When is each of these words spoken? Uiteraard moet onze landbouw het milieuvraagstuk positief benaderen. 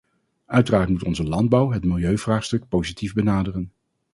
Uiteraard 0.45 0.89
moet 0.89 1.03
onze 1.03 1.23
landbouw 1.27 1.71
het 1.71 1.83
milieuvraagstuk 1.85 2.67
positief 2.67 3.13
benaderen. 3.13 3.71